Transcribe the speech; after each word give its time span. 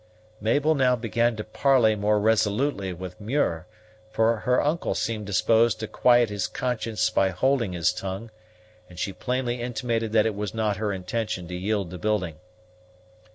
Mabel 0.39 0.73
now 0.73 0.95
began 0.95 1.35
to 1.35 1.43
parley 1.43 1.95
more 1.95 2.19
resolutely 2.19 2.91
with 2.91 3.21
Muir, 3.21 3.67
for 4.11 4.37
her 4.37 4.59
uncle 4.59 4.95
seemed 4.95 5.27
disposed 5.27 5.79
to 5.79 5.87
quiet 5.87 6.31
his 6.31 6.47
conscience 6.47 7.11
by 7.11 7.29
holding 7.29 7.73
his 7.73 7.93
tongue, 7.93 8.31
and 8.89 8.97
she 8.97 9.13
plainly 9.13 9.61
intimated 9.61 10.11
that 10.13 10.25
it 10.25 10.33
was 10.33 10.55
not 10.55 10.77
her 10.77 10.91
intention 10.91 11.47
to 11.49 11.55
yield 11.55 11.91
the 11.91 11.99
building. 11.99 12.39